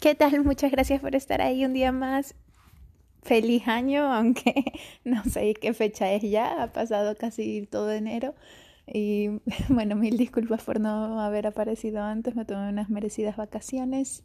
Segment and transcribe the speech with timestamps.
[0.00, 0.44] ¿Qué tal?
[0.44, 2.36] Muchas gracias por estar ahí un día más.
[3.22, 4.72] Feliz año, aunque
[5.04, 8.34] no sé qué fecha es ya, ha pasado casi todo enero.
[8.86, 14.22] Y bueno, mil disculpas por no haber aparecido antes, me tomé unas merecidas vacaciones.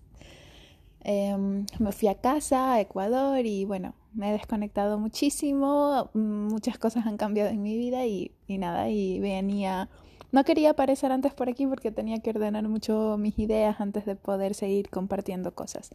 [1.04, 7.08] Em, me fui a casa, a Ecuador, y bueno, me he desconectado muchísimo, muchas cosas
[7.08, 9.90] han cambiado en mi vida y, y nada, y venía
[10.34, 14.16] no quería aparecer antes por aquí porque tenía que ordenar mucho mis ideas antes de
[14.16, 15.92] poder seguir compartiendo cosas.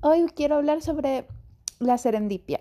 [0.00, 1.28] Hoy quiero hablar sobre
[1.78, 2.60] la serendipia.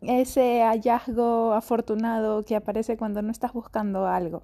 [0.00, 4.42] Ese hallazgo afortunado que aparece cuando no estás buscando algo.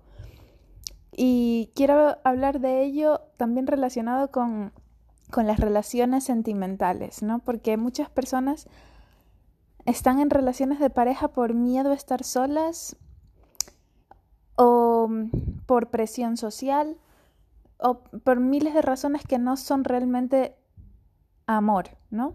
[1.11, 4.73] Y quiero hablar de ello también relacionado con,
[5.33, 7.41] con las relaciones sentimentales, ¿no?
[7.41, 8.69] Porque muchas personas
[9.87, 12.97] están en relaciones de pareja por miedo a estar solas
[14.57, 15.31] o mm,
[15.67, 16.99] por presión social
[17.79, 20.57] o por miles de razones que no son realmente
[21.47, 22.35] amor, ¿no?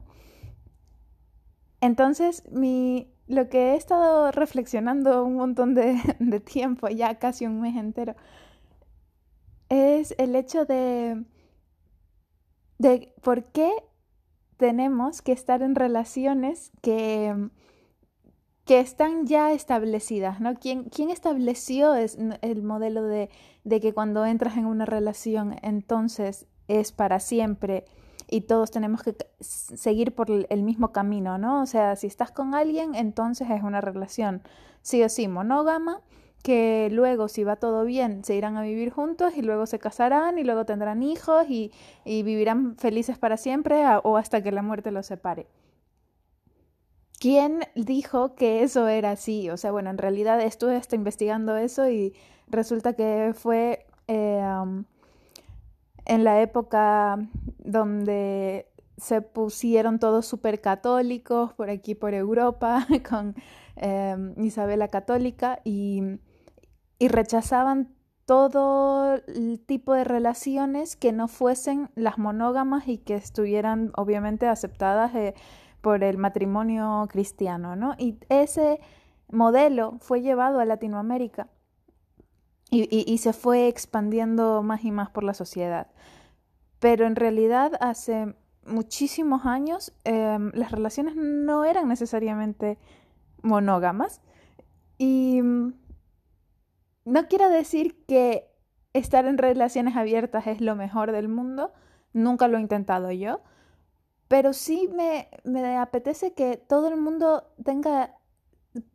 [1.81, 7.61] Entonces, mi, lo que he estado reflexionando un montón de, de tiempo, ya casi un
[7.61, 8.15] mes entero,
[9.69, 11.25] es el hecho de,
[12.77, 13.71] de por qué
[14.57, 17.49] tenemos que estar en relaciones que
[18.71, 20.55] que están ya establecidas, ¿no?
[20.55, 23.29] ¿Quién, quién estableció es, el modelo de,
[23.65, 27.83] de que cuando entras en una relación entonces es para siempre
[28.29, 31.61] y todos tenemos que seguir por el mismo camino, ¿no?
[31.61, 34.41] O sea, si estás con alguien, entonces es una relación
[34.81, 35.99] sí o sí monógama,
[36.41, 40.39] que luego, si va todo bien, se irán a vivir juntos y luego se casarán
[40.39, 41.73] y luego tendrán hijos y,
[42.05, 45.47] y vivirán felices para siempre o hasta que la muerte los separe.
[47.21, 49.51] ¿Quién dijo que eso era así?
[49.51, 52.15] O sea, bueno, en realidad estuve hasta investigando eso y
[52.47, 54.43] resulta que fue eh,
[56.05, 57.19] en la época
[57.59, 63.35] donde se pusieron todos súper católicos por aquí, por Europa, con
[63.75, 66.01] eh, Isabela Católica y,
[66.97, 67.93] y rechazaban
[68.25, 75.13] todo el tipo de relaciones que no fuesen las monógamas y que estuvieran obviamente aceptadas
[75.13, 75.35] eh,
[75.81, 77.95] por el matrimonio cristiano, ¿no?
[77.97, 78.79] Y ese
[79.29, 81.47] modelo fue llevado a Latinoamérica
[82.73, 85.87] y, se fue expandiendo más y más por la sociedad.
[86.79, 88.33] Pero en realidad hace
[88.65, 92.77] muchísimos años em, las relaciones no eran necesariamente
[93.41, 94.21] monógamas
[94.97, 95.73] y mm,
[97.05, 98.47] no quiero decir que
[98.93, 101.73] estar en relaciones abiertas es lo mejor del mundo,
[102.13, 103.41] nunca lo he intentado yo,
[104.31, 108.15] pero sí me, me apetece que todo el mundo tenga,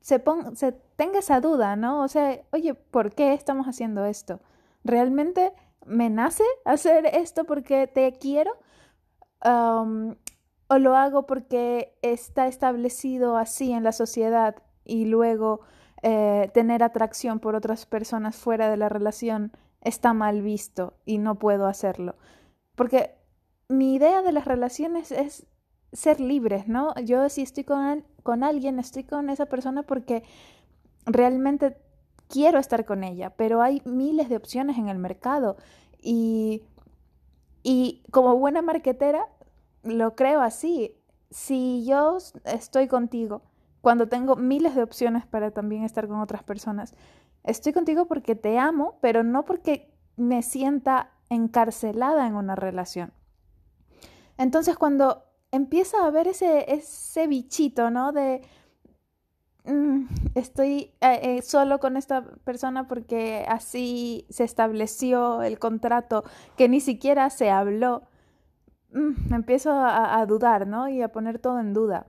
[0.01, 0.25] se,
[0.55, 2.01] se tenga esa duda, ¿no?
[2.01, 4.41] O sea, oye, ¿por qué estamos haciendo esto?
[4.83, 5.53] ¿Realmente
[5.85, 8.51] me nace hacer esto porque te quiero?
[9.43, 15.61] ¿O lo hago porque está establecido así en la sociedad y luego
[16.01, 21.35] eh, tener atracción por otras personas fuera de la relación está mal visto y no
[21.35, 22.17] puedo hacerlo?
[22.75, 23.16] Porque
[23.69, 25.47] mi idea de las relaciones es
[25.93, 26.95] ser libres, ¿no?
[26.97, 30.23] Yo si estoy con, con alguien, estoy con esa persona porque
[31.07, 31.77] realmente
[32.29, 35.57] quiero estar con ella, pero hay miles de opciones en el mercado
[36.01, 36.63] y,
[37.63, 39.27] y como buena marquetera
[39.83, 40.97] lo creo así.
[41.31, 43.43] Si yo estoy contigo,
[43.81, 46.95] cuando tengo miles de opciones para también estar con otras personas,
[47.45, 53.13] estoy contigo porque te amo, pero no porque me sienta encarcelada en una relación.
[54.39, 58.13] Entonces cuando empieza a haber ese, ese bichito, ¿no?
[58.13, 58.43] De
[59.65, 66.25] mm, estoy eh, eh, solo con esta persona porque así se estableció el contrato
[66.57, 68.03] que ni siquiera se habló.
[68.93, 70.89] Mm, empiezo a, a dudar, ¿no?
[70.89, 72.07] Y a poner todo en duda.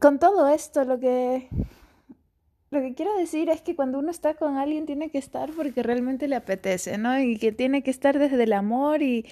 [0.00, 1.48] Con todo esto, lo que
[2.70, 5.82] lo que quiero decir es que cuando uno está con alguien tiene que estar porque
[5.82, 7.18] realmente le apetece, ¿no?
[7.18, 9.26] Y que tiene que estar desde el amor y,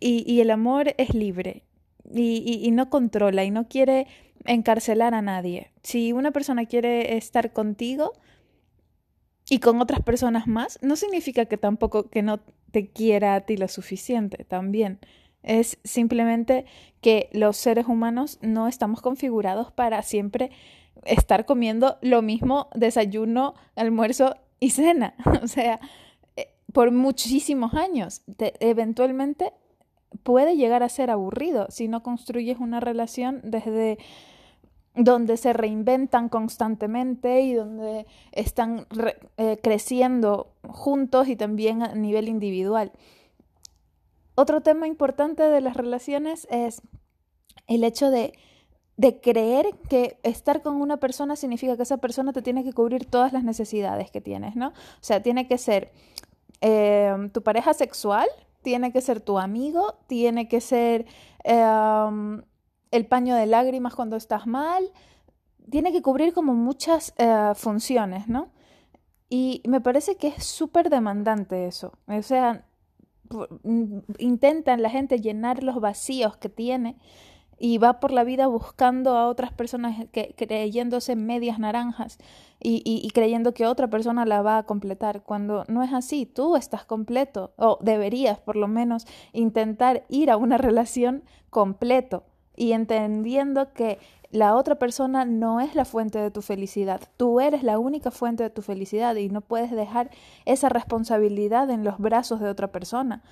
[0.00, 1.64] y, el amor es libre
[2.12, 4.06] y, y, no controla y no quiere
[4.44, 5.72] encarcelar a nadie.
[5.82, 8.12] Si una persona quiere estar contigo
[9.50, 12.38] y con otras personas más, no significa que tampoco que no
[12.70, 15.00] te quiera a ti lo suficiente, también.
[15.42, 16.66] Es simplemente
[17.00, 20.50] que los seres humanos no estamos configurados para siempre
[21.04, 25.14] estar comiendo lo mismo desayuno, almuerzo y cena.
[25.42, 25.80] o sea,
[26.36, 28.22] eh, por muchísimos años.
[28.60, 29.52] eventualmente
[30.22, 33.98] puede llegar a ser aburrido si no construyes una relación desde
[34.94, 38.86] donde se reinventan constantemente y donde están
[39.36, 42.92] eh, creciendo juntos y también a nivel individual.
[44.34, 46.80] otro tema importante de las relaciones es
[47.66, 48.32] el hecho de,
[48.96, 53.04] de creer que estar con una persona significa que esa persona te tiene que cubrir
[53.04, 54.68] todas las necesidades que tienes, ¿no?
[54.68, 55.92] O sea, tiene que ser
[56.62, 58.26] eh, tu pareja sexual,
[58.62, 61.06] tiene que ser tu amigo, tiene que ser
[61.44, 62.42] em,
[62.90, 64.90] el paño de lágrimas cuando estás mal,
[65.70, 68.50] tiene que cubrir como muchas eh, funciones, ¿no?
[69.28, 71.92] Y me parece que es súper demandante eso.
[72.06, 72.64] O sea,
[73.62, 76.96] mm, intentan la gente llenar los vacíos que tiene
[77.58, 82.18] y va por la vida buscando a otras personas que, creyéndose medias naranjas
[82.60, 86.56] y, y, creyendo que otra persona la va a completar, cuando no es así, tú
[86.56, 92.24] estás completo o deberías por lo menos intentar ir a una relación completo
[92.56, 93.98] y entendiendo que
[94.30, 98.42] la otra persona no es la fuente de tu felicidad, tú eres la única fuente
[98.42, 100.10] de tu felicidad y no puedes dejar
[100.44, 103.22] esa responsabilidad en los brazos de otra persona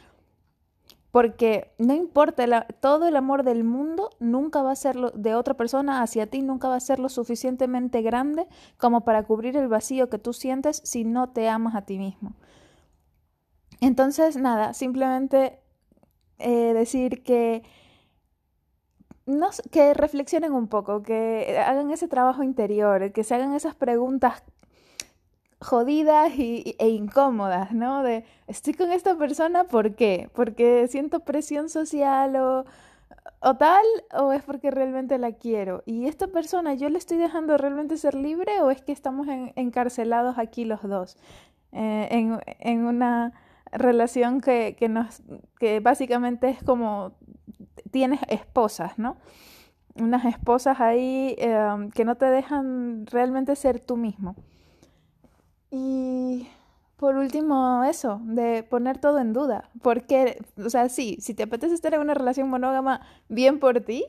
[1.14, 5.55] porque no importa, todo el amor del mundo nunca va a ser lo, de otra
[5.55, 10.11] persona hacia ti, nunca va a ser lo suficientemente grande como para cubrir el vacío
[10.11, 12.34] que tú sientes si no te amas a ti mismo.
[13.81, 15.61] Entonces, nada, simplemente
[16.40, 17.62] eh, decir que,
[19.25, 24.43] no, que reflexionen un poco, que hagan ese trabajo interior, que se hagan esas preguntas
[25.64, 28.02] jodidas y, e incómodas, ¿no?
[28.02, 30.28] De, estoy con esta persona, ¿por qué?
[30.34, 32.64] ¿Porque siento presión social o,
[33.40, 33.84] o tal?
[34.12, 35.82] ¿O es porque realmente la quiero?
[35.87, 39.26] ¿Y esta persona yo le estoy dejando realmente ser libre o es que estamos
[39.56, 41.16] encarcelados aquí los dos?
[41.72, 43.32] Eh, en, en, una
[43.72, 45.22] relación que, que, nos,
[45.58, 47.12] que básicamente es como
[47.90, 49.17] tienes esposas, ¿no?
[49.94, 54.37] Unas esposas ahí eh, que no te dejan realmente ser tú mismo.
[55.76, 56.46] Y
[56.96, 59.70] por último, eso, de poner todo en duda.
[59.82, 64.04] Porque, o sea, sí, si te apetece estar en una relación monógama, bien por ti,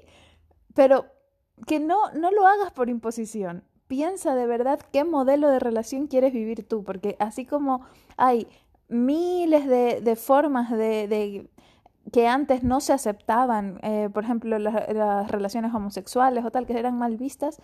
[0.75, 1.07] pero
[1.65, 3.63] que no, no lo hagas por imposición.
[3.87, 7.81] Piensa de verdad qué modelo de relación quieres vivir tú, porque así como
[8.15, 8.47] hay
[8.87, 11.49] miles de, formas de,
[12.11, 16.95] que antes no se aceptaban, eh, por ejemplo, las relaciones homosexuales o tal, que eran
[16.99, 17.59] mal vistas,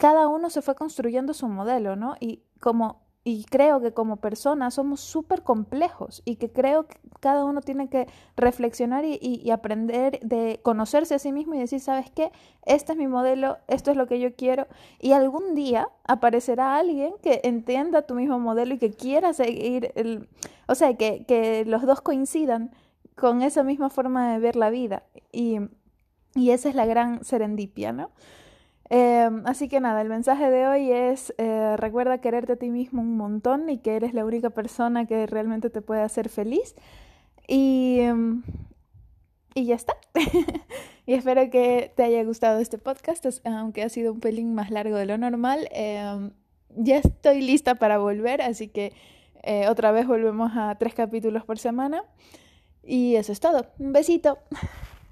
[0.00, 2.16] cada uno se fue construyendo su modelo, ¿no?
[2.20, 7.44] Y como y creo que como personas somos súper complejos y que creo que cada
[7.44, 12.10] uno tiene que reflexionar y, y, aprender de conocerse a sí mismo y decir, ¿sabes
[12.10, 12.32] qué?
[12.64, 14.68] Este es mi modelo, esto es lo que yo quiero
[15.00, 20.30] y algún día aparecerá alguien que entienda tu mismo modelo y que quiera seguir, el,
[20.66, 22.74] o sea, que, que los dos coincidan
[23.16, 25.58] con esa misma forma de ver la vida y,
[26.34, 28.12] y esa es la gran serendipia, ¿no?
[28.90, 33.02] Em, así que nada, el mensaje de hoy es eh, recuerda quererte a ti mismo
[33.02, 36.74] un montón y que eres la única persona que realmente te puede hacer feliz.
[37.46, 38.42] Y, em,
[39.54, 39.96] y ya está.
[41.06, 44.96] y espero que te haya gustado este podcast, aunque ha sido un pelín más largo
[44.96, 45.68] de lo normal.
[45.72, 46.32] Em,
[46.76, 48.92] ya estoy lista para volver, así que
[49.44, 52.04] eh, otra vez volvemos a tres capítulos por semana.
[52.82, 53.66] Y eso es todo.
[53.78, 54.38] Un besito.